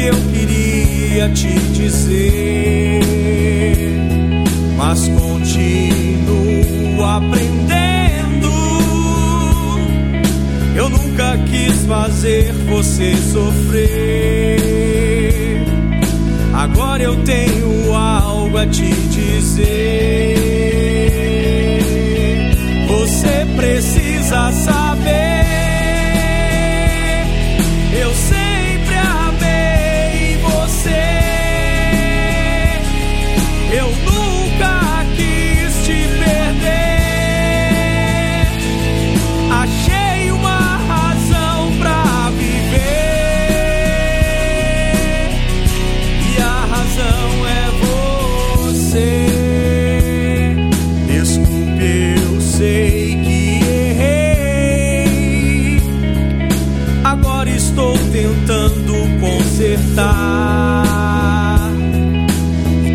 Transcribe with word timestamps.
que 0.00 0.06
eu 0.06 0.14
queria 0.32 1.28
te 1.28 1.52
dizer, 1.74 3.02
mas 4.76 5.08
continuo 5.08 7.04
aprendendo. 7.04 8.50
Eu 10.74 10.88
nunca 10.88 11.36
quis 11.50 11.84
fazer 11.84 12.50
você 12.70 13.14
sofrer. 13.30 14.60
Agora 16.54 17.02
eu 17.02 17.22
tenho 17.24 17.94
algo 17.94 18.56
a 18.56 18.66
te 18.66 18.90
dizer. 18.90 20.89
estou 57.80 57.96
tentando 58.12 58.92
consertar 59.20 60.84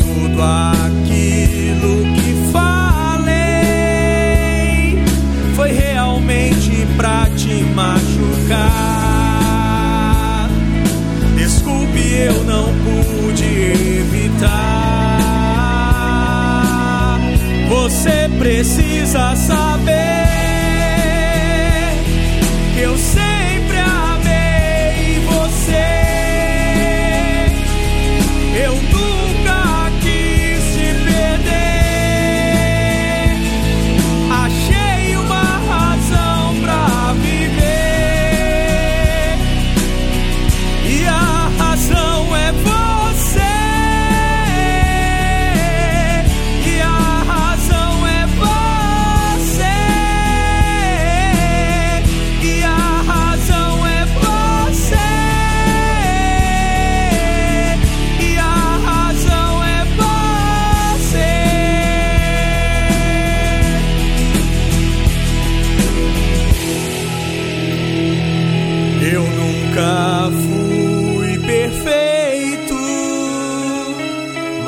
tudo 0.00 0.42
aquilo 0.42 2.02
que 2.14 2.34
falei 2.50 3.34
foi 5.54 5.72
realmente 5.72 6.86
pra 6.96 7.28
te 7.36 7.62
machucar. 7.74 8.80
Desculpe, 11.36 12.00
eu 12.14 12.42
não 12.44 12.64
pude 12.64 13.44
evitar. 14.00 14.48
Você 17.68 18.30
precisa 18.38 19.36
saber. 19.36 19.59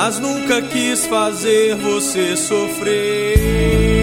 mas 0.00 0.20
nunca 0.20 0.62
quis 0.62 1.06
fazer 1.06 1.74
você 1.74 2.36
sofrer. 2.36 3.97